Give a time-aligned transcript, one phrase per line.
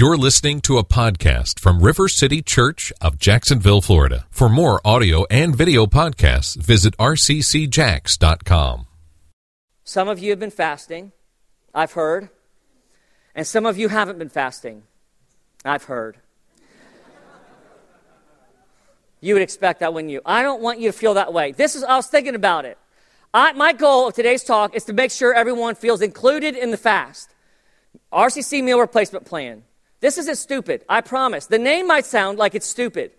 [0.00, 4.24] You're listening to a podcast from River City Church of Jacksonville, Florida.
[4.30, 8.86] For more audio and video podcasts, visit rccjacks.com.
[9.84, 11.12] Some of you have been fasting,
[11.74, 12.30] I've heard,
[13.34, 14.84] and some of you haven't been fasting,
[15.66, 16.16] I've heard.
[19.20, 20.22] you would expect that, wouldn't you?
[20.24, 21.52] I don't want you to feel that way.
[21.52, 22.78] This is, I was thinking about it.
[23.34, 26.78] I, my goal of today's talk is to make sure everyone feels included in the
[26.78, 27.34] fast.
[28.10, 29.64] RCC meal replacement plan.
[30.00, 31.46] This isn't stupid, I promise.
[31.46, 33.12] The name might sound like it's stupid,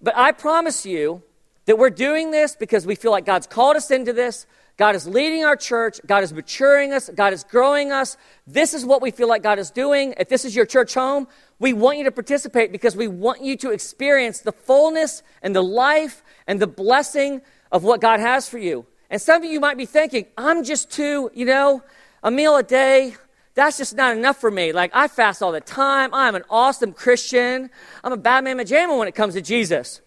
[0.00, 1.22] but I promise you
[1.66, 4.46] that we're doing this because we feel like God's called us into this.
[4.78, 6.00] God is leading our church.
[6.06, 7.10] God is maturing us.
[7.14, 8.16] God is growing us.
[8.46, 10.14] This is what we feel like God is doing.
[10.18, 11.28] If this is your church home,
[11.58, 15.62] we want you to participate because we want you to experience the fullness and the
[15.62, 18.86] life and the blessing of what God has for you.
[19.10, 21.82] And some of you might be thinking, I'm just too, you know,
[22.22, 23.14] a meal a day,
[23.54, 24.72] that's just not enough for me.
[24.72, 26.12] Like, I fast all the time.
[26.14, 27.70] I'm an awesome Christian.
[28.02, 30.00] I'm a bad man jamma when it comes to Jesus.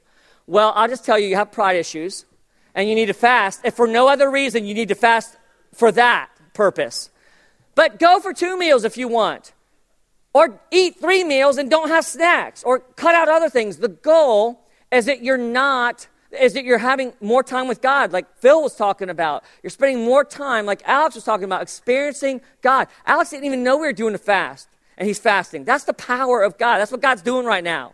[0.47, 2.25] Well, I'll just tell you, you have pride issues,
[2.73, 3.61] and you need to fast.
[3.63, 5.35] If for no other reason, you need to fast
[5.73, 7.09] for that purpose.
[7.75, 9.53] But go for two meals if you want.
[10.33, 12.63] Or eat three meals and don't have snacks.
[12.63, 13.77] Or cut out other things.
[13.77, 18.25] The goal is that you're not is that you're having more time with God, like
[18.37, 19.43] Phil was talking about.
[19.63, 22.87] You're spending more time, like Alex was talking about, experiencing God.
[23.05, 25.63] Alex didn't even know we were doing a fast, and he's fasting.
[25.63, 26.79] That's the power of God.
[26.79, 27.93] That's what God's doing right now.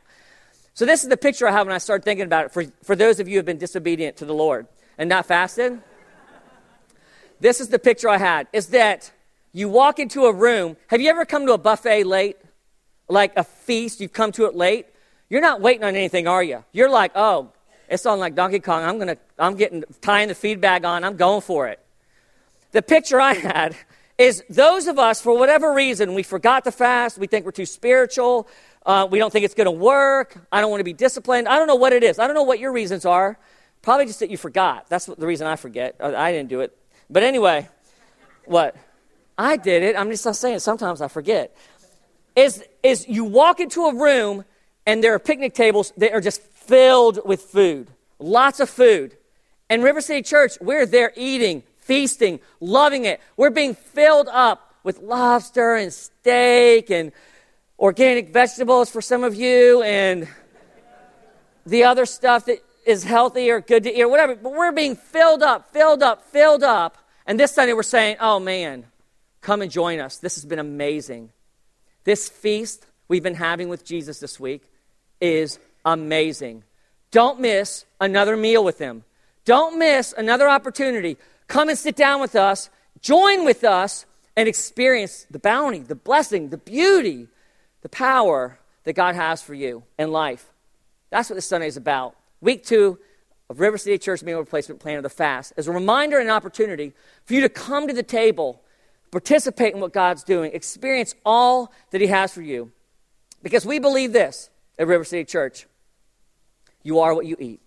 [0.73, 2.95] So, this is the picture I have when I started thinking about it for, for
[2.95, 4.67] those of you who have been disobedient to the Lord
[4.98, 5.81] and not fasted.
[7.39, 9.11] this is the picture I had is that
[9.52, 10.78] you walk into a room.
[10.88, 12.38] Have you ever come to a buffet late?
[13.09, 14.86] Like a feast, you've come to it late?
[15.30, 16.64] You're not waiting on anything, are you?
[16.72, 17.52] You're like, oh,
[17.92, 18.84] it's on like Donkey Kong.
[18.84, 21.03] I'm gonna, I'm getting tying the feed bag on.
[21.03, 21.80] I'm going for it.
[22.72, 23.75] The picture I had
[24.17, 27.17] is those of us, for whatever reason, we forgot to fast.
[27.17, 28.48] We think we're too spiritual.
[28.86, 30.48] Uh, we don't think it's to work.
[30.52, 31.50] I don't want to be disciplined.
[31.50, 32.17] I don't know what it is.
[32.17, 33.38] I don't know what your reasons are.
[33.81, 34.88] Probably just that you forgot.
[34.89, 35.95] That's the reason I forget.
[36.00, 36.76] I didn't do it.
[37.10, 37.67] But anyway,
[38.45, 38.76] what?
[39.38, 39.98] I did it.
[39.98, 41.55] I'm just not saying sometimes I forget.
[42.36, 44.45] Is, is you walk into a room
[44.86, 49.17] and there are picnic tables that are just filled with food, lots of food.
[49.70, 53.20] And River City Church, we're there eating, feasting, loving it.
[53.36, 57.11] We're being filled up with lobster and steak and
[57.77, 60.30] organic vegetables for some of you and
[61.65, 64.36] the other stuff that is healthy or good to eat or whatever.
[64.36, 66.95] But we're being filled up, filled up, filled up.
[67.27, 68.86] And this Sunday we're saying, oh man,
[69.42, 70.20] come and join us.
[70.20, 71.32] This has been amazing.
[72.05, 74.64] This feast we've been having with Jesus this week
[75.20, 76.64] is amazing.
[77.11, 79.03] Don't miss another meal with them.
[79.45, 81.17] Don't miss another opportunity.
[81.47, 82.69] Come and sit down with us,
[83.02, 84.05] join with us,
[84.37, 87.27] and experience the bounty, the blessing, the beauty,
[87.81, 90.52] the power that God has for you in life.
[91.09, 92.15] That's what this Sunday is about.
[92.39, 92.97] Week two
[93.49, 96.36] of River City Church Meal Replacement Plan of the Fast is a reminder and an
[96.36, 96.93] opportunity
[97.25, 98.61] for you to come to the table,
[99.11, 102.71] participate in what God's doing, experience all that He has for you.
[103.43, 104.49] Because we believe this
[104.80, 105.65] at River City Church
[106.83, 107.61] you are what you eat.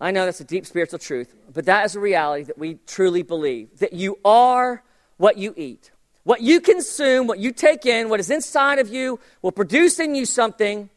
[0.00, 3.22] I know that's a deep spiritual truth, but that is a reality that we truly
[3.22, 4.82] believe that you are
[5.18, 5.90] what you eat.
[6.22, 10.14] What you consume, what you take in, what is inside of you will produce in
[10.14, 10.88] you something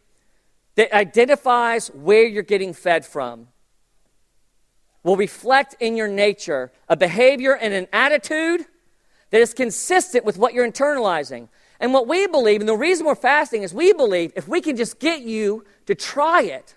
[0.76, 3.48] that identifies where you're getting fed from.
[5.04, 8.66] Will reflect in your nature a behavior and an attitude
[9.32, 11.50] that is consistent with what you're internalizing.
[11.84, 14.78] And what we believe, and the reason we're fasting is we believe if we can
[14.78, 16.76] just get you to try it.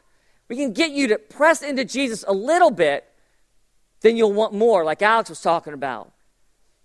[0.48, 3.04] We can get you to press into Jesus a little bit,
[4.00, 6.10] then you'll want more, like Alex was talking about.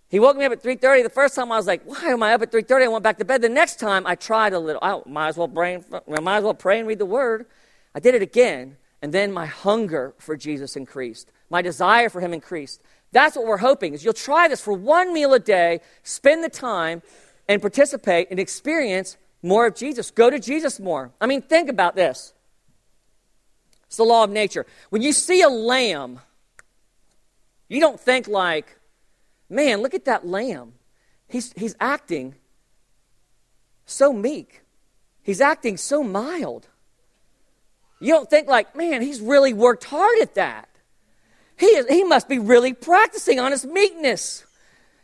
[0.07, 1.01] He woke me up at 3.30.
[1.01, 2.83] The first time I was like, why am I up at 3.30?
[2.83, 3.41] I went back to bed.
[3.41, 4.81] The next time I tried a little.
[4.83, 7.47] I might as well might as well pray and read the word.
[7.95, 11.31] I did it again, and then my hunger for Jesus increased.
[11.49, 12.83] My desire for him increased.
[13.13, 16.49] That's what we're hoping is you'll try this for one meal a day, spend the
[16.49, 17.01] time,
[17.51, 20.09] and participate and experience more of Jesus.
[20.09, 21.11] Go to Jesus more.
[21.19, 22.33] I mean, think about this.
[23.87, 24.65] It's the law of nature.
[24.89, 26.21] When you see a lamb,
[27.67, 28.79] you don't think like,
[29.49, 30.75] man, look at that lamb.
[31.27, 32.35] He's, he's acting
[33.85, 34.61] so meek.
[35.21, 36.69] He's acting so mild.
[37.99, 40.69] You don't think like, man, he's really worked hard at that.
[41.57, 44.45] He, is, he must be really practicing on his meekness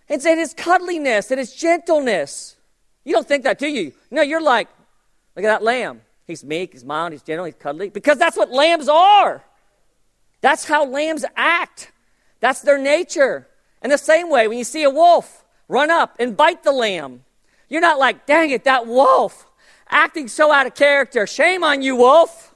[0.10, 2.56] and in his cuddliness and his gentleness.
[3.04, 3.94] You don't think that, do you?
[4.12, 4.68] No, you're like,
[5.36, 6.02] look at that lamb.
[6.26, 7.90] He's meek, he's mild, he's gentle, he's cuddly.
[7.90, 9.44] Because that's what lambs are.
[10.42, 11.92] That's how lambs act.
[12.40, 13.48] That's their nature.
[13.82, 17.24] In the same way, when you see a wolf run up and bite the lamb,
[17.70, 19.46] You're not like, dang it, that wolf
[19.90, 21.28] acting so out of character.
[21.28, 22.56] Shame on you, wolf.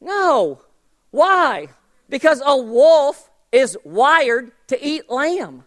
[0.00, 0.62] No.
[1.10, 1.68] Why?
[2.08, 5.64] Because a wolf is wired to eat lamb.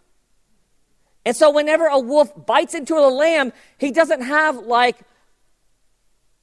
[1.26, 4.98] And so whenever a wolf bites into a lamb, he doesn't have like,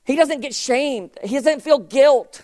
[0.04, 1.10] he doesn't get shamed.
[1.22, 2.42] He doesn't feel guilt.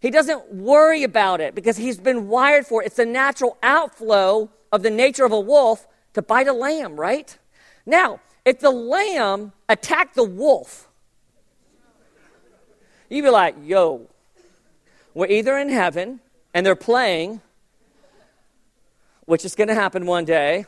[0.00, 2.86] He doesn't worry about it because he's been wired for it.
[2.86, 7.36] It's a natural outflow of the nature of a wolf to bite a lamb, right?
[7.86, 10.88] Now, if the lamb attacked the wolf,
[13.08, 14.06] you'd be like, yo,
[15.14, 16.20] we're either in heaven
[16.54, 17.40] and they're playing,
[19.24, 20.66] which is going to happen one day,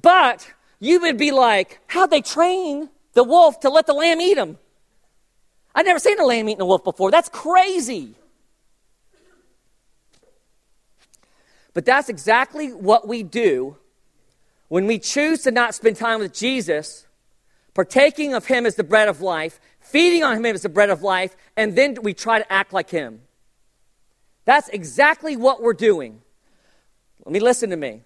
[0.00, 4.38] but you would be like, how'd they train the wolf to let the lamb eat
[4.38, 4.58] him?
[5.74, 7.10] I've never seen a lamb eating a wolf before.
[7.10, 8.14] That's crazy.
[11.74, 13.76] But that's exactly what we do
[14.68, 17.06] when we choose to not spend time with Jesus,
[17.74, 21.02] partaking of Him as the bread of life, feeding on Him as the bread of
[21.02, 23.22] life, and then we try to act like Him.
[24.44, 26.20] That's exactly what we're doing.
[27.24, 28.02] Let me listen to me.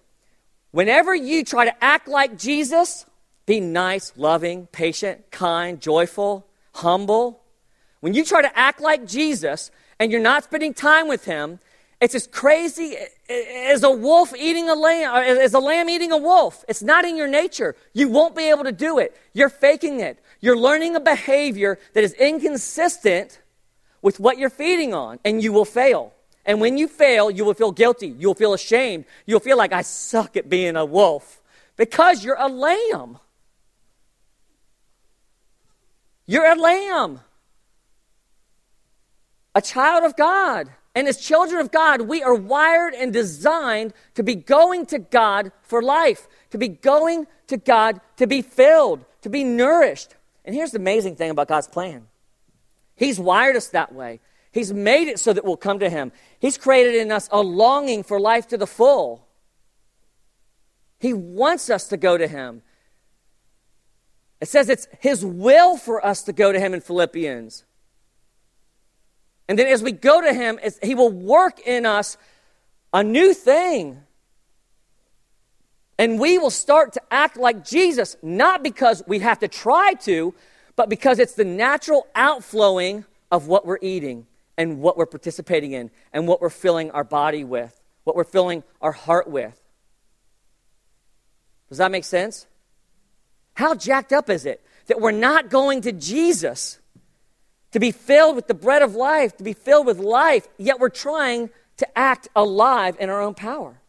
[0.73, 3.05] Whenever you try to act like Jesus,
[3.45, 7.43] be nice, loving, patient, kind, joyful, humble,
[7.99, 11.59] when you try to act like Jesus and you're not spending time with him,
[12.01, 12.97] it's as crazy
[13.29, 16.65] as a wolf eating a lamb, as a lamb eating a wolf.
[16.67, 17.75] It's not in your nature.
[17.93, 19.15] You won't be able to do it.
[19.31, 20.17] You're faking it.
[20.41, 23.39] You're learning a behavior that is inconsistent
[24.01, 26.13] with what you're feeding on, and you will fail.
[26.45, 28.15] And when you fail, you will feel guilty.
[28.17, 29.05] You'll feel ashamed.
[29.25, 31.41] You'll feel like I suck at being a wolf
[31.77, 33.17] because you're a lamb.
[36.25, 37.19] You're a lamb,
[39.53, 40.69] a child of God.
[40.95, 45.51] And as children of God, we are wired and designed to be going to God
[45.63, 50.15] for life, to be going to God to be filled, to be nourished.
[50.45, 52.07] And here's the amazing thing about God's plan
[52.95, 54.19] He's wired us that way.
[54.53, 56.11] He's made it so that we'll come to Him.
[56.39, 59.27] He's created in us a longing for life to the full.
[60.99, 62.61] He wants us to go to Him.
[64.39, 67.65] It says it's His will for us to go to Him in Philippians.
[69.49, 72.15] And then as we go to Him, He will work in us
[72.93, 74.03] a new thing.
[75.97, 80.35] And we will start to act like Jesus, not because we have to try to,
[80.75, 84.27] but because it's the natural outflowing of what we're eating
[84.57, 88.63] and what we're participating in and what we're filling our body with, what we're filling
[88.81, 89.59] our heart with.
[91.69, 92.45] Does that make sense?
[93.55, 96.79] How jacked up is it that we're not going to Jesus
[97.71, 100.89] to be filled with the bread of life, to be filled with life, yet we're
[100.89, 103.79] trying to act alive in our own power?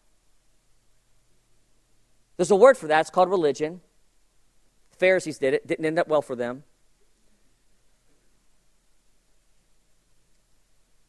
[2.37, 3.01] There's a word for that.
[3.01, 3.81] It's called religion.
[4.93, 6.65] The Pharisees did it, didn't end up well for them.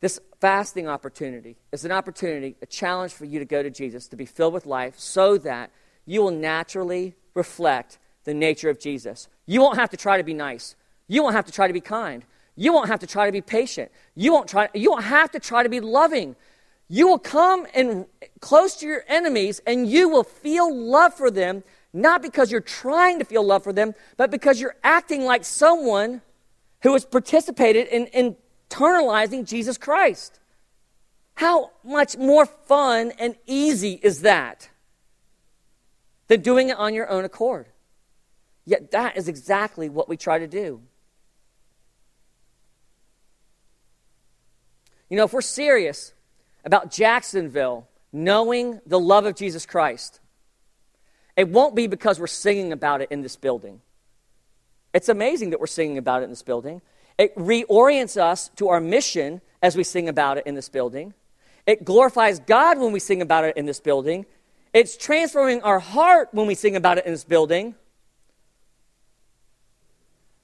[0.01, 4.15] This fasting opportunity is an opportunity, a challenge for you to go to Jesus, to
[4.15, 5.71] be filled with life, so that
[6.06, 9.27] you will naturally reflect the nature of Jesus.
[9.45, 10.75] You won't have to try to be nice.
[11.07, 12.25] You won't have to try to be kind.
[12.56, 13.92] You won't have to try to be patient.
[14.15, 16.36] You won't, try, you won't have to try to be loving.
[16.88, 18.06] You will come and
[18.39, 21.63] close to your enemies and you will feel love for them,
[21.94, 26.21] not because you're trying to feel love for them, but because you're acting like someone
[26.83, 28.35] who has participated in, in
[28.69, 30.40] internalizing Jesus Christ.
[31.36, 34.69] How much more fun and easy is that
[36.28, 37.68] than doing it on your own accord?
[38.66, 40.81] Yet that is exactly what we try to do.
[45.10, 46.14] You know, if we're serious
[46.64, 50.19] about Jacksonville knowing the love of Jesus Christ,
[51.36, 53.81] it won't be because we're singing about it in this building.
[54.94, 56.81] It's amazing that we're singing about it in this building.
[57.18, 61.14] It reorients us to our mission as we sing about it in this building.
[61.66, 64.26] It glorifies God when we sing about it in this building.
[64.74, 67.76] It's transforming our heart when we sing about it in this building.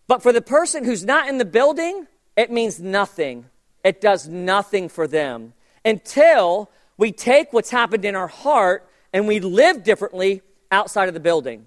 [0.08, 3.46] But for the person who's not in the building, it means nothing.
[3.84, 9.40] It does nothing for them until we take what's happened in our heart and we
[9.40, 11.66] live differently outside of the building,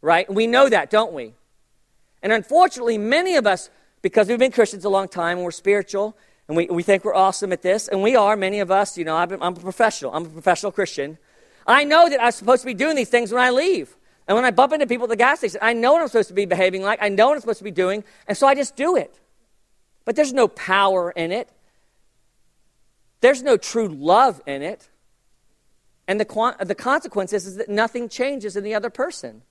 [0.00, 0.26] right?
[0.26, 1.34] And We know that, don't we?
[2.22, 3.70] And unfortunately, many of us
[4.02, 6.16] because we've been Christians a long time and we're spiritual
[6.48, 9.04] and we, we think we're awesome at this, and we are, many of us, you
[9.04, 10.12] know, i am a professional.
[10.12, 11.16] I'm a professional Christian.
[11.66, 13.96] I know that I'm supposed to be doing these things when I leave.
[14.26, 16.28] And when I bump into people at the gas station, I know what I'm supposed
[16.28, 16.98] to be behaving like.
[17.00, 19.18] I know what I'm supposed to be doing, and so I just do it.
[20.04, 21.48] But there's no power in it.
[23.20, 24.88] There's no true love in it.
[26.08, 29.42] And the, the consequence is, is that nothing changes in the other person.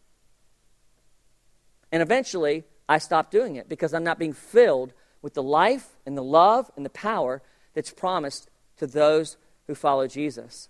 [1.92, 6.18] And eventually, I stop doing it because I'm not being filled with the life and
[6.18, 7.42] the love and the power
[7.74, 10.70] that's promised to those who follow Jesus.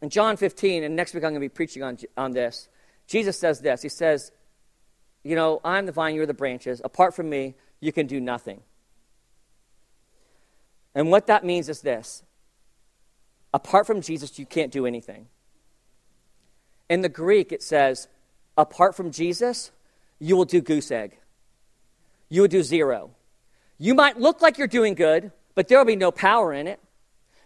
[0.00, 2.68] In John 15, and next week I'm going to be preaching on, on this,
[3.06, 3.82] Jesus says this.
[3.82, 4.30] He says,
[5.24, 6.80] You know, I'm the vine, you're the branches.
[6.84, 8.60] Apart from me, you can do nothing.
[10.94, 12.22] And what that means is this
[13.52, 15.28] apart from Jesus, you can't do anything.
[16.88, 18.08] In the Greek, it says,
[18.56, 19.72] apart from Jesus,
[20.18, 21.18] you will do goose egg.
[22.28, 23.10] You will do zero.
[23.78, 26.80] You might look like you're doing good, but there will be no power in it.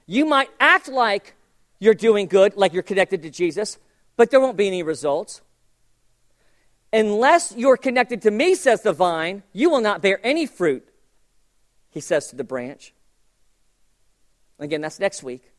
[0.07, 1.35] You might act like
[1.79, 3.79] you're doing good, like you're connected to Jesus,
[4.17, 5.41] but there won't be any results.
[6.93, 10.87] Unless you're connected to me, says the vine, you will not bear any fruit,
[11.91, 12.93] he says to the branch.
[14.59, 15.51] Again, that's next week.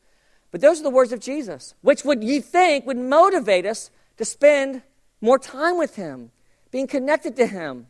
[0.51, 4.25] But those are the words of Jesus, which would you think would motivate us to
[4.25, 4.83] spend
[5.21, 6.31] more time with him,
[6.71, 7.87] being connected to him,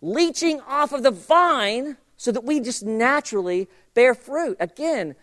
[0.00, 4.56] leeching off of the vine so that we just naturally bear fruit.
[4.60, 5.14] Again,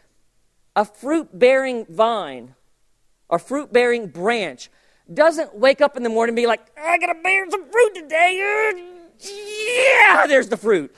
[0.76, 2.56] a fruit bearing vine
[3.30, 4.70] or fruit bearing branch
[5.14, 8.94] doesn't wake up in the morning and be like, I gotta bear some fruit today.
[9.20, 10.96] Yeah, there's the fruit.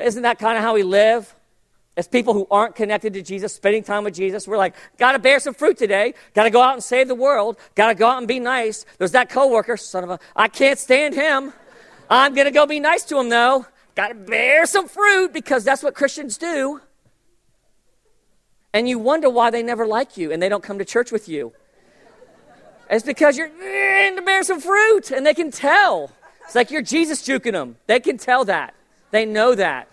[0.00, 1.36] But isn't that kind of how we live?
[1.94, 5.38] As people who aren't connected to Jesus, spending time with Jesus, we're like, gotta bear
[5.38, 6.14] some fruit today.
[6.32, 7.58] Gotta go out and save the world.
[7.74, 8.86] Gotta go out and be nice.
[8.96, 11.52] There's that coworker, son of a, I can't stand him.
[12.08, 13.66] I'm gonna go be nice to him though.
[13.94, 16.80] Got to bear some fruit because that's what Christians do.
[18.72, 21.28] And you wonder why they never like you and they don't come to church with
[21.28, 21.52] you.
[22.88, 26.10] It's because you're in to bear some fruit and they can tell.
[26.46, 27.76] It's like you're Jesus juking them.
[27.86, 28.72] They can tell that.
[29.10, 29.89] They know that.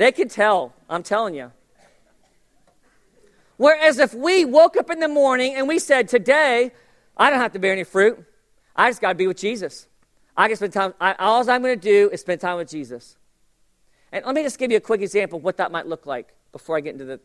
[0.00, 0.72] They could tell.
[0.88, 1.52] I'm telling you.
[3.58, 6.72] Whereas if we woke up in the morning and we said, Today,
[7.18, 8.24] I don't have to bear any fruit,
[8.74, 9.88] I just got to be with Jesus.
[10.34, 13.18] I can spend time, I, all I'm going to do is spend time with Jesus.
[14.10, 16.32] And let me just give you a quick example of what that might look like
[16.50, 17.20] before I get into the,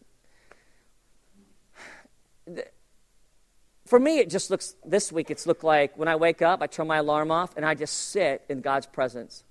[2.46, 2.66] the
[3.86, 6.68] for me, it just looks, this week, it's looked like when I wake up, I
[6.68, 9.46] turn my alarm off, and I just sit in God's presence.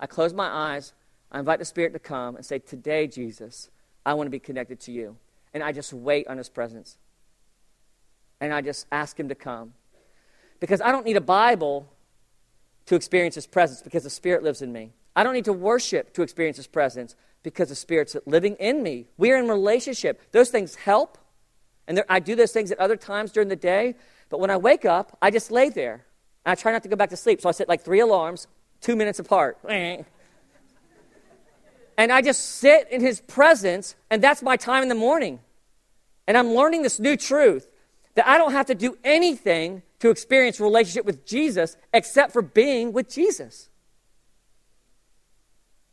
[0.00, 0.94] I close my eyes,
[1.30, 3.70] I invite the Spirit to come and say, Today, Jesus,
[4.04, 5.16] I want to be connected to you.
[5.52, 6.98] And I just wait on His presence.
[8.40, 9.74] And I just ask Him to come.
[10.60, 11.88] Because I don't need a Bible
[12.86, 14.92] to experience His presence because the Spirit lives in me.
[15.14, 19.06] I don't need to worship to experience His presence because the Spirit's living in me.
[19.16, 20.32] We are in relationship.
[20.32, 21.18] Those things help,
[21.86, 23.94] and I do those things at other times during the day.
[24.28, 26.04] But when I wake up, I just lay there.
[26.44, 27.40] And I try not to go back to sleep.
[27.40, 28.46] So I set like three alarms,
[28.80, 29.58] two minutes apart.
[31.98, 35.40] and I just sit in His presence, and that's my time in the morning.
[36.28, 37.68] And I'm learning this new truth
[38.14, 42.92] that I don't have to do anything to experience relationship with Jesus except for being
[42.92, 43.68] with Jesus.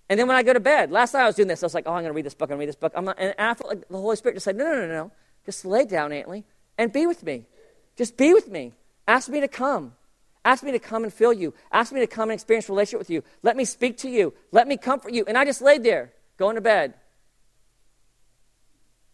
[0.07, 1.63] And then when I go to bed, last night I was doing this.
[1.63, 2.51] I was like, oh, I'm going to read this book.
[2.51, 2.93] I'm going to read this book.
[2.95, 5.11] I'm not, and I felt like the Holy Spirit just said, no, no, no, no.
[5.45, 6.43] Just lay down, Antley,
[6.77, 7.45] and be with me.
[7.95, 8.73] Just be with me.
[9.07, 9.93] Ask me to come.
[10.45, 11.55] Ask me to come and fill you.
[11.71, 13.23] Ask me to come and experience relationship with you.
[13.41, 14.33] Let me speak to you.
[14.51, 15.25] Let me comfort you.
[15.27, 16.93] And I just laid there, going to bed.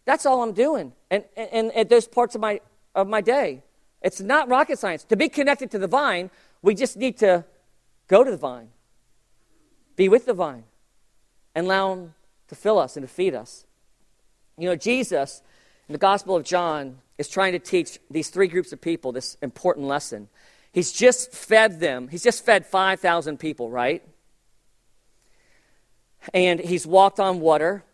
[0.04, 0.92] That's all I'm doing.
[1.10, 2.60] And, and, and at those parts of my,
[2.94, 3.62] of my day.
[4.02, 5.04] It's not rocket science.
[5.04, 7.44] To be connected to the vine, we just need to
[8.08, 8.68] go to the vine,
[9.96, 10.64] be with the vine,
[11.54, 12.14] and allow Him
[12.48, 13.64] to fill us and to feed us.
[14.58, 15.40] You know, Jesus
[15.88, 19.38] in the Gospel of John is trying to teach these three groups of people this
[19.40, 20.28] important lesson.
[20.72, 24.02] He's just fed them, he's just fed 5,000 people, right?
[26.32, 27.84] And he's walked on water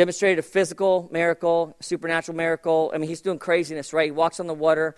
[0.00, 2.90] demonstrated a physical miracle, supernatural miracle.
[2.94, 4.06] I mean, he's doing craziness, right?
[4.06, 4.96] He walks on the water,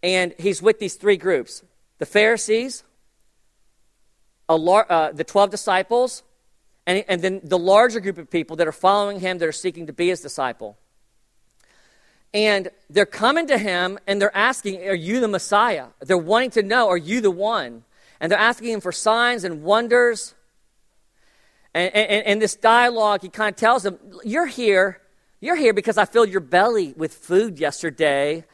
[0.00, 1.64] and he's with these three groups
[1.98, 2.84] the Pharisees,
[4.48, 6.22] lar- uh, the 12 disciples,
[6.86, 9.88] and, and then the larger group of people that are following him that are seeking
[9.88, 10.78] to be his disciple.
[12.34, 15.86] And they're coming to him and they're asking, Are you the Messiah?
[16.00, 17.84] They're wanting to know, Are you the one?
[18.20, 20.34] And they're asking him for signs and wonders.
[21.72, 25.00] And, and, and this dialogue, he kind of tells them, You're here.
[25.40, 28.44] You're here because I filled your belly with food yesterday,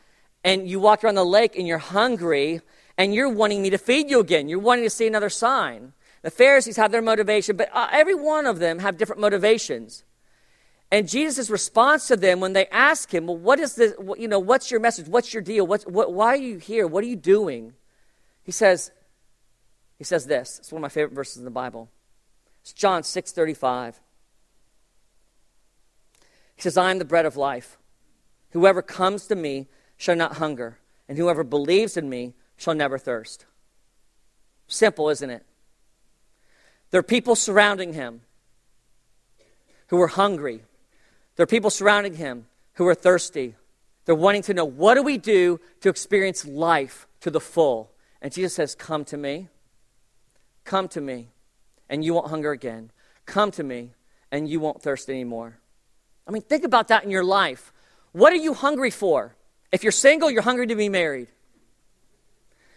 [0.43, 2.61] and you walked around the lake and you're hungry,
[2.99, 4.49] and you're wanting me to feed you again.
[4.49, 5.93] You're wanting to see another sign.
[6.23, 10.05] The Pharisees have their motivation, but uh, every one of them have different motivations.
[10.93, 13.95] And Jesus' response to them when they ask him, "Well, what is this?
[14.19, 15.07] You know, what's your message?
[15.09, 15.67] What's your deal?
[15.67, 16.87] What's, what, why are you here?
[16.87, 17.75] What are you doing?"
[18.43, 18.91] He says,
[19.99, 20.59] "He says this.
[20.59, 21.91] It's one of my favorite verses in the Bible.
[22.63, 23.95] It's John 6:35.
[26.61, 27.79] He says, I am the bread of life.
[28.51, 30.79] Whoever comes to me shall not hunger,
[31.09, 33.47] and whoever believes in me shall never thirst.
[34.67, 35.47] Simple, isn't it?
[36.91, 38.21] There are people surrounding him
[39.87, 40.61] who are hungry.
[41.37, 43.55] There are people surrounding him who are thirsty.
[44.05, 47.93] They're wanting to know what do we do to experience life to the full?
[48.21, 49.49] And Jesus says, Come to me.
[50.65, 51.29] Come to me,
[51.89, 52.91] and you won't hunger again.
[53.27, 53.91] Come to me,
[54.31, 55.59] and you won't thirst anymore.
[56.27, 57.73] I mean, think about that in your life.
[58.13, 59.35] What are you hungry for?
[59.73, 61.29] If you're single, you're hungry to be married.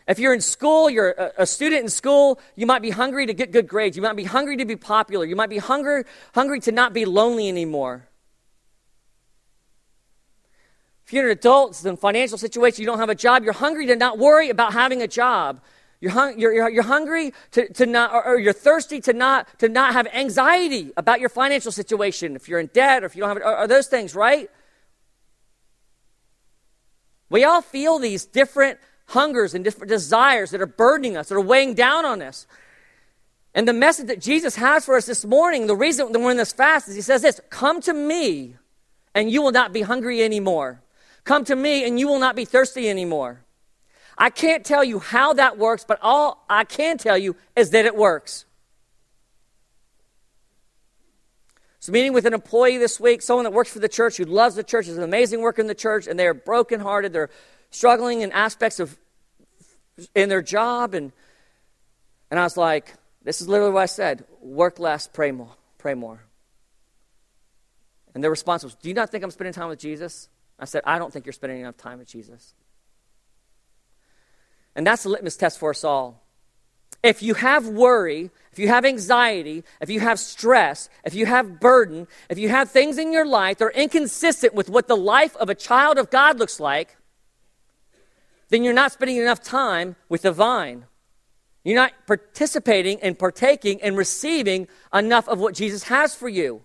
[0.08, 3.52] If you're in school, you're a, student in school, you might be hungry to get
[3.52, 3.96] good grades.
[3.96, 5.26] You might be hungry to be popular.
[5.26, 6.04] You might be hungry,
[6.36, 8.08] hungry to not be lonely anymore.
[11.03, 13.86] If you're an adult, it's a financial situation, you don't have a job, you're hungry
[13.88, 15.62] to not worry about having a job.
[16.04, 19.70] You're, hung, you're, you're, hungry to, to not, or, or, you're thirsty to not, to
[19.70, 22.36] not have anxiety about your financial situation.
[22.36, 24.52] If you're in debt or if you don't have, are, are those things, right?
[27.30, 31.42] We all feel these different hungers and different desires that are burdening us, that are
[31.42, 32.48] weighing down on us.
[33.56, 36.38] And the message that Jesus has for us this morning, the reason that we're in
[36.38, 38.58] this fast is he says this Come to me,
[39.16, 40.83] and you will not be hungry anymore.
[41.24, 43.42] Come to me, and you will not be thirsty anymore.
[44.18, 47.86] I can't tell you how that works, but all I can tell you is that
[47.86, 48.46] it works.
[51.80, 54.56] So, meeting with an employee this week, someone that works for the church who loves
[54.56, 57.12] the church, is an amazing work in the church, and they are brokenhearted.
[57.12, 57.30] They're
[57.72, 58.98] struggling in aspects of
[60.16, 61.12] in their job, and
[62.32, 65.94] and I was like, this is literally what I said: work less, pray more, pray
[65.94, 66.24] more.
[68.14, 70.84] And their response was, "Do you not think I'm spending time with Jesus?" I said,
[70.86, 72.54] "I don't think you're spending enough time with Jesus."
[74.76, 76.24] And that's the litmus test for us all.
[77.04, 81.60] If you have worry, if you have anxiety, if you have stress, if you have
[81.60, 85.36] burden, if you have things in your life that are inconsistent with what the life
[85.36, 86.96] of a child of God looks like,
[88.50, 90.86] then you're not spending enough time with the vine.
[91.64, 96.64] You're not participating and partaking and receiving enough of what Jesus has for you.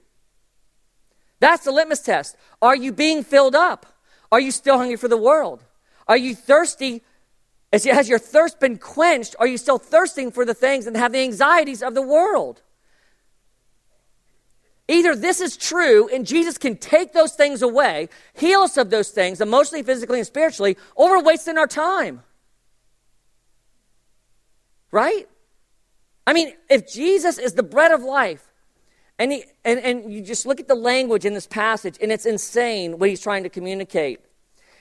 [1.41, 2.37] That's the litmus test.
[2.61, 3.87] Are you being filled up?
[4.31, 5.65] Are you still hungry for the world?
[6.07, 7.03] Are you thirsty
[7.73, 9.37] has your thirst been quenched?
[9.39, 12.63] Are you still thirsting for the things and have the anxieties of the world?
[14.89, 19.11] Either this is true and Jesus can take those things away, heal us of those
[19.11, 22.23] things, emotionally, physically, and spiritually, or we're wasting our time.
[24.91, 25.29] Right?
[26.27, 28.48] I mean, if Jesus is the bread of life,
[29.19, 32.27] and, he, and, and you just look at the language in this passage, and it's
[32.27, 34.21] insane what he's trying to communicate.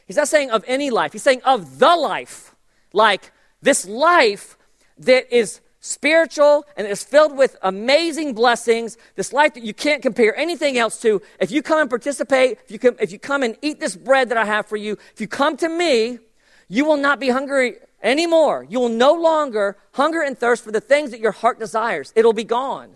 [0.06, 2.56] He's not saying of any life, he's saying of the life.
[2.94, 4.58] Like this life
[5.00, 10.36] that is spiritual and is filled with amazing blessings, this life that you can't compare
[10.38, 11.22] anything else to.
[11.40, 14.30] If you come and participate, if you come, if you come and eat this bread
[14.30, 16.20] that I have for you, if you come to me,
[16.68, 18.66] you will not be hungry anymore.
[18.70, 22.14] You will no longer hunger and thirst for the things that your heart desires.
[22.16, 22.92] It'll be gone.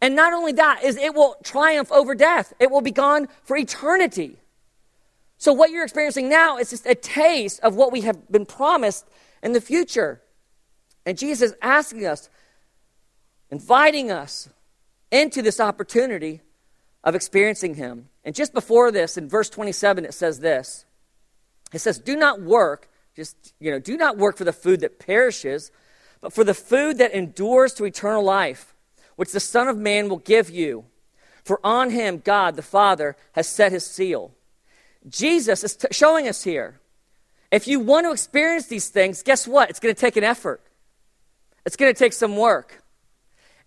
[0.00, 2.52] And not only that, is it will triumph over death.
[2.58, 4.38] It will be gone for eternity.
[5.36, 9.06] So what you're experiencing now is just a taste of what we have been promised
[9.42, 10.20] in the future.
[11.04, 12.28] And Jesus is asking us,
[13.50, 14.48] inviting us
[15.10, 16.40] into this opportunity
[17.02, 18.08] of experiencing Him.
[18.24, 20.84] And just before this, in verse 27, it says this
[21.72, 24.98] It says, Do not work, just, you know, do not work for the food that
[24.98, 25.70] perishes,
[26.20, 28.74] but for the food that endures to eternal life,
[29.20, 30.86] which the Son of Man will give you.
[31.44, 34.32] For on him, God the Father has set his seal.
[35.06, 36.80] Jesus is t- showing us here
[37.50, 39.68] if you want to experience these things, guess what?
[39.68, 40.62] It's going to take an effort,
[41.66, 42.82] it's going to take some work.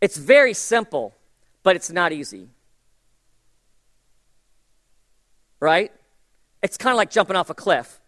[0.01, 1.13] It's very simple,
[1.61, 2.49] but it's not easy.
[5.59, 5.91] Right?
[6.63, 8.01] It's kind of like jumping off a cliff.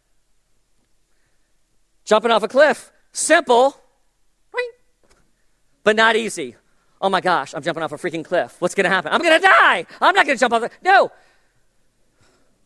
[2.06, 3.80] Jumping off a cliff, simple?
[5.84, 6.56] But not easy.
[7.02, 8.56] Oh my gosh, I'm jumping off a freaking cliff.
[8.60, 9.12] What's going to happen?
[9.12, 9.86] I'm going to die.
[10.02, 10.62] I'm not going to jump off.
[10.62, 11.12] The, no.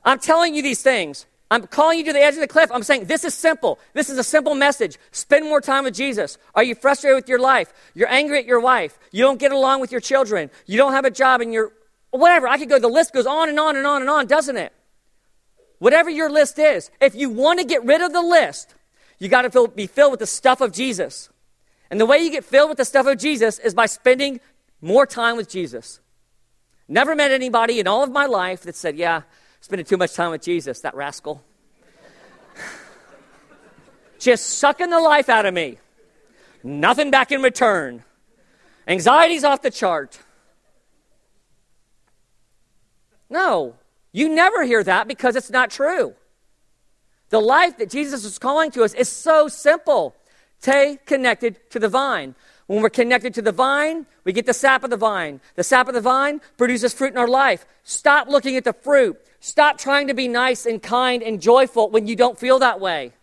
[0.05, 2.71] I'm telling you these things I'm calling you to the edge of the cliff.
[2.71, 3.79] I'm saying this is simple.
[3.93, 4.99] This is a simple message.
[5.11, 6.37] Spend more time with Jesus.
[6.53, 7.73] Are you frustrated with your life?
[7.95, 8.99] You're angry at your wife.
[9.11, 10.51] You don't get along with your children.
[10.67, 11.71] You don't have a job and you're
[12.11, 12.47] whatever.
[12.47, 14.73] I could go, the list goes on and on and on and on, doesn't it?
[15.79, 18.75] Whatever your list is, if you want to get rid of the list,
[19.17, 21.28] you got to be filled with the stuff of Jesus.
[21.89, 24.39] And the way you get filled with the stuff of Jesus is by spending
[24.81, 25.99] more time with Jesus.
[26.87, 29.23] Never met anybody in all of my life that said, Yeah,
[29.61, 31.43] spending too much time with Jesus, that rascal.
[34.19, 35.77] Just sucking the life out of me.
[36.63, 38.03] Nothing back in return.
[38.87, 40.19] Anxiety's off the chart.
[43.29, 43.75] No.
[44.11, 46.15] You never hear that because it's not true.
[47.29, 50.15] The life that Jesus is calling to us is so simple.
[50.61, 52.35] Stay connected to the vine.
[52.67, 55.39] When we're connected to the vine, we get the sap of the vine.
[55.55, 57.65] The sap of the vine produces fruit in our life.
[57.83, 59.17] Stop looking at the fruit.
[59.39, 63.13] Stop trying to be nice and kind and joyful when you don't feel that way.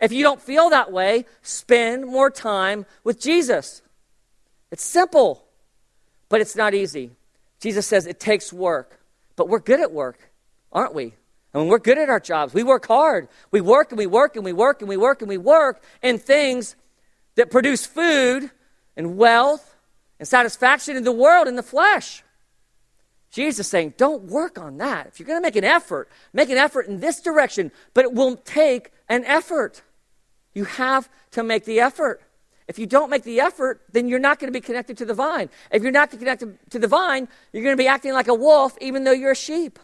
[0.00, 3.82] If you don't feel that way, spend more time with Jesus.
[4.70, 5.44] It's simple,
[6.30, 7.10] but it's not easy.
[7.60, 9.00] Jesus says it takes work,
[9.36, 10.30] but we're good at work,
[10.72, 11.14] aren't we?
[11.52, 12.54] I mean, we're good at our jobs.
[12.54, 13.28] We work hard.
[13.50, 16.18] We work and we work and we work and we work and we work in
[16.18, 16.76] things
[17.34, 18.50] that produce food
[18.96, 19.76] and wealth
[20.18, 22.22] and satisfaction in the world, in the flesh.
[23.30, 25.06] Jesus is saying, don't work on that.
[25.06, 28.12] If you're going to make an effort, make an effort in this direction, but it
[28.12, 29.82] will take an effort.
[30.52, 32.22] You have to make the effort.
[32.66, 35.14] If you don't make the effort, then you're not going to be connected to the
[35.14, 35.48] vine.
[35.72, 38.76] If you're not connected to the vine, you're going to be acting like a wolf
[38.80, 39.78] even though you're a sheep.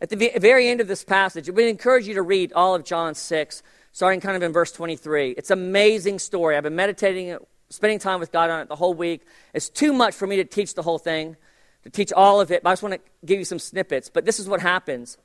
[0.00, 3.14] At the very end of this passage, we encourage you to read all of John
[3.14, 5.30] 6, starting kind of in verse 23.
[5.30, 6.56] It's an amazing story.
[6.56, 7.38] I've been meditating,
[7.70, 9.22] spending time with God on it the whole week.
[9.52, 11.36] It's too much for me to teach the whole thing,
[11.84, 14.10] to teach all of it, but I just want to give you some snippets.
[14.10, 15.16] But this is what happens.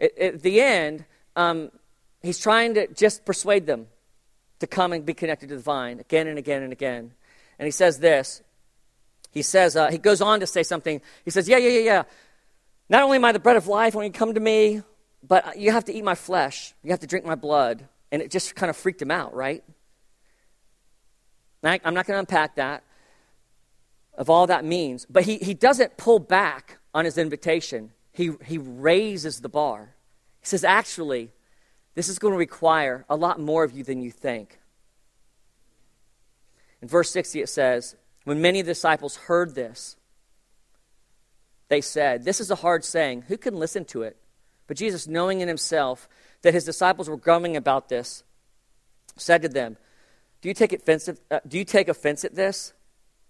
[0.00, 1.04] At, the end,
[1.36, 1.70] um,
[2.22, 3.86] he's trying to just persuade them
[4.60, 7.12] to come and be connected to the vine again and again and again.
[7.58, 8.42] And he says this.
[9.30, 11.00] He says, uh, he goes on to say something.
[11.24, 12.02] He says, Yeah, yeah, yeah, yeah.
[12.88, 14.82] Not only am I the bread of life when you come to me,
[15.22, 16.74] but you have to eat my flesh.
[16.82, 17.86] You have to drink my blood.
[18.10, 19.62] And it just kind of freaked him out, right?
[21.62, 22.84] I'm not going to unpack that,
[24.14, 25.06] of all that means.
[25.10, 29.94] But he, he doesn't pull back on his invitation, he, he raises the bar.
[30.40, 31.30] He says, actually,
[31.94, 34.58] this is going to require a lot more of you than you think.
[36.80, 39.96] In verse 60, it says, When many of the disciples heard this,
[41.68, 43.22] they said, This is a hard saying.
[43.28, 44.16] Who can listen to it?
[44.66, 46.08] But Jesus, knowing in himself
[46.42, 48.22] that his disciples were grumbling about this,
[49.16, 49.76] said to them,
[50.40, 52.72] Do you take offense, uh, do you take offense at this?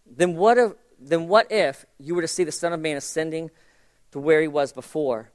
[0.07, 3.51] Then what, if, then what if you were to see the Son of Man ascending
[4.12, 5.31] to where he was before?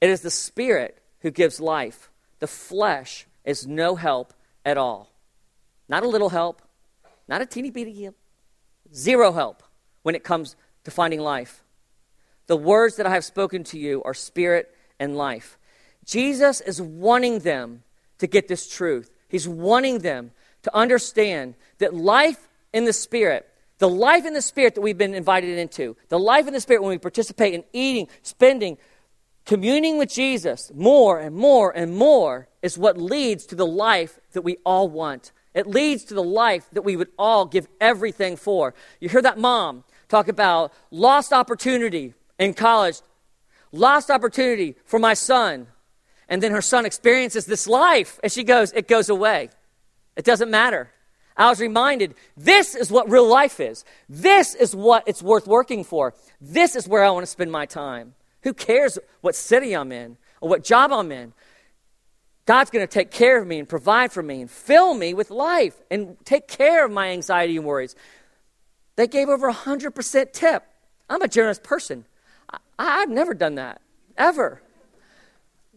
[0.00, 2.10] It is the Spirit who gives life.
[2.38, 4.32] The flesh is no help
[4.64, 5.10] at all.
[5.88, 6.62] Not a little help,
[7.26, 8.16] not a teeny bitty help,
[8.94, 9.62] zero help
[10.02, 11.64] when it comes to finding life.
[12.48, 15.58] The words that I have spoken to you are spirit and life.
[16.04, 17.82] Jesus is wanting them
[18.18, 19.10] to get this truth.
[19.28, 20.32] He's wanting them
[20.62, 25.14] to understand that life in the Spirit, the life in the Spirit that we've been
[25.14, 28.78] invited into, the life in the Spirit when we participate in eating, spending,
[29.44, 34.42] communing with Jesus more and more and more is what leads to the life that
[34.42, 35.32] we all want.
[35.54, 38.74] It leads to the life that we would all give everything for.
[39.00, 43.00] You hear that mom talk about lost opportunity in college,
[43.72, 45.66] lost opportunity for my son.
[46.28, 49.50] And then her son experiences this life, and she goes, It goes away.
[50.16, 50.90] It doesn't matter.
[51.36, 53.84] I was reminded this is what real life is.
[54.08, 56.12] This is what it's worth working for.
[56.40, 58.14] This is where I want to spend my time.
[58.42, 61.32] Who cares what city I'm in or what job I'm in?
[62.44, 65.30] God's going to take care of me and provide for me and fill me with
[65.30, 67.94] life and take care of my anxiety and worries.
[68.96, 70.64] They gave over a 100% tip.
[71.08, 72.04] I'm a generous person.
[72.78, 73.80] I, have never done that,
[74.16, 74.62] ever.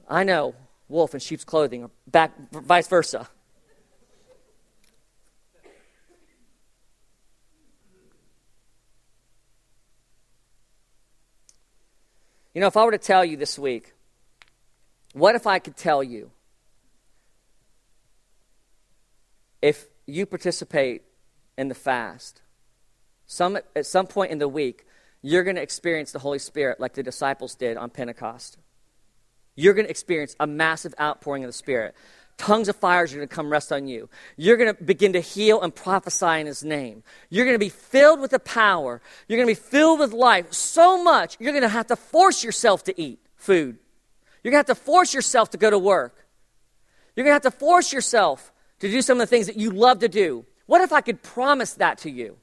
[0.07, 0.55] I know,
[0.87, 3.27] wolf in sheep's clothing, or back, vice versa.
[12.53, 13.93] You know, if I were to tell you this week,
[15.13, 16.31] what if I could tell you
[19.61, 21.03] if you participate
[21.57, 22.41] in the fast,
[23.25, 24.85] some, at some point in the week,
[25.21, 28.57] you're going to experience the Holy Spirit like the disciples did on Pentecost.
[29.55, 31.95] You're going to experience a massive outpouring of the Spirit.
[32.37, 34.09] Tongues of fire are going to come rest on you.
[34.35, 37.03] You're going to begin to heal and prophesy in His name.
[37.29, 39.01] You're going to be filled with the power.
[39.27, 42.43] You're going to be filled with life so much, you're going to have to force
[42.43, 43.77] yourself to eat food.
[44.43, 46.25] You're going to have to force yourself to go to work.
[47.15, 49.69] You're going to have to force yourself to do some of the things that you
[49.69, 50.45] love to do.
[50.65, 52.37] What if I could promise that to you?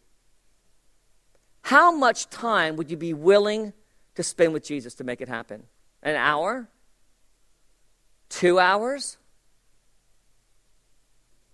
[1.62, 3.73] How much time would you be willing
[4.14, 5.64] to spend with Jesus to make it happen?
[6.03, 6.68] An hour?
[8.29, 9.18] Two hours?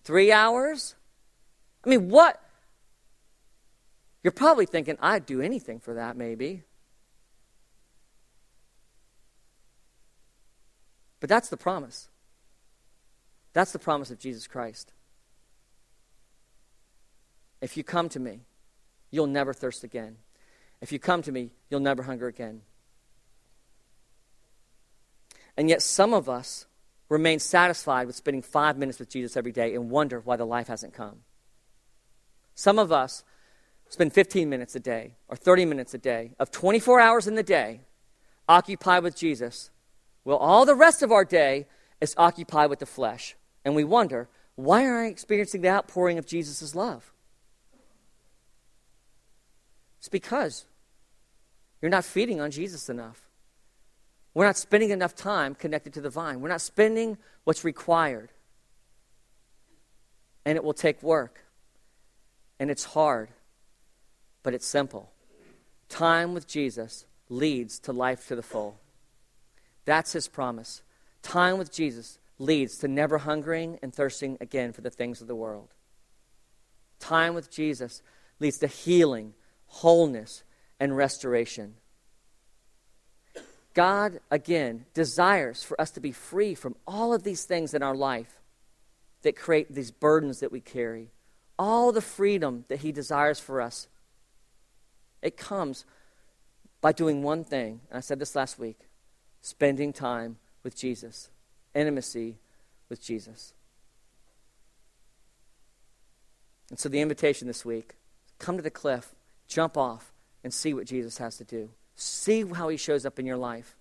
[0.05, 0.95] Three hours?
[1.85, 2.41] I mean, what?
[4.23, 6.63] You're probably thinking, I'd do anything for that, maybe.
[11.21, 12.09] But that's the promise.
[13.53, 14.93] That's the promise of Jesus Christ.
[17.61, 18.41] If you come to me,
[19.15, 20.17] you'll never thirst again.
[20.81, 22.63] If you come to me, you'll never hunger again.
[25.57, 26.67] And yet, some of us
[27.09, 30.67] remain satisfied with spending five minutes with Jesus every day and wonder why the life
[30.67, 31.21] hasn't come.
[32.57, 33.23] Some of us
[33.89, 37.43] spend 15 minutes a day or 30 minutes a day of 24 hours in the
[37.43, 37.83] day
[38.49, 39.71] occupied with Jesus.
[40.25, 41.67] Well, all the rest of our day
[42.01, 43.37] is occupied with the flesh.
[43.65, 47.14] And we wonder, why aren't I experiencing the outpouring of Jesus' love?
[50.05, 50.67] It's because
[51.81, 53.23] you're not feeding on Jesus enough.
[54.35, 56.43] We're not spending enough time connected to the vine.
[56.43, 58.29] We're not spending what's required.
[60.45, 61.47] And it will take work.
[62.61, 63.31] And it's hard.
[64.43, 65.11] But it's simple.
[65.89, 68.79] Time with Jesus leads to life to the full.
[69.87, 70.83] That's his promise.
[71.23, 75.35] Time with Jesus leads to never hungering and thirsting again for the things of the
[75.35, 75.73] world.
[77.01, 78.03] Time with Jesus
[78.39, 79.33] leads to healing,
[79.75, 80.45] wholeness,
[80.79, 81.75] and restoration.
[83.75, 87.97] God, again, desires for us to be free from all of these things in our
[87.97, 88.41] life
[89.23, 91.11] that create these burdens that we carry.
[91.59, 93.89] All the freedom that He desires for us.
[95.23, 95.85] It comes
[96.81, 97.81] by doing one thing.
[97.91, 98.79] And I said this last week
[99.41, 101.31] spending time with Jesus,
[101.75, 102.37] intimacy
[102.89, 103.55] with Jesus.
[106.71, 107.95] And so the invitation this week
[108.39, 109.14] come to the cliff,
[109.47, 111.71] jump off, and see what Jesus has to do.
[111.97, 113.77] See how he shows up in your life.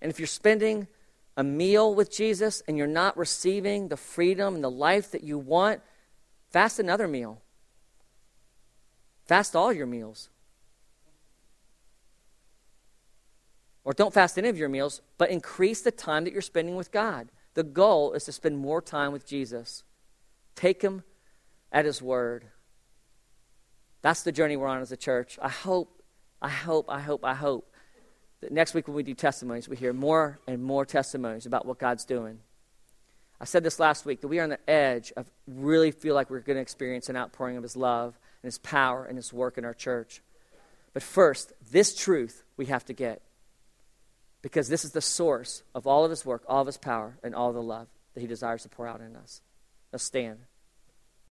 [0.00, 0.88] And if you're spending
[1.36, 5.38] a meal with Jesus and you're not receiving the freedom and the life that you
[5.38, 5.80] want,
[6.50, 7.42] fast another meal.
[9.26, 10.28] Fast all your meals.
[13.84, 16.92] Or don't fast any of your meals, but increase the time that you're spending with
[16.92, 17.30] God.
[17.54, 19.82] The goal is to spend more time with Jesus.
[20.54, 21.02] Take him
[21.72, 22.46] at his word.
[24.02, 25.38] That's the journey we're on as a church.
[25.40, 26.00] I hope
[26.42, 27.70] I hope, I hope, I hope
[28.40, 31.78] that next week when we do testimonies, we hear more and more testimonies about what
[31.78, 32.38] God's doing.
[33.40, 36.30] I said this last week that we are on the edge of really feel like
[36.30, 39.58] we're going to experience an outpouring of His love and His power and His work
[39.58, 40.22] in our church.
[40.92, 43.22] But first, this truth we have to get
[44.42, 47.34] because this is the source of all of His work, all of His power, and
[47.34, 49.42] all the love that He desires to pour out in us.
[49.92, 50.38] Let's stand.